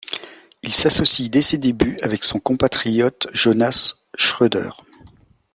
Il 0.63 0.73
s'associe 0.73 1.29
dès 1.29 1.43
ses 1.43 1.59
débuts 1.59 1.99
avec 2.01 2.23
son 2.23 2.39
compatriote 2.39 3.27
Jonas 3.33 3.97
Schröder. 4.15 4.71